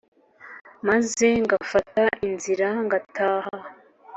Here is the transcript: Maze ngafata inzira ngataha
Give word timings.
Maze 0.87 1.27
ngafata 1.43 2.03
inzira 2.27 2.67
ngataha 2.85 3.57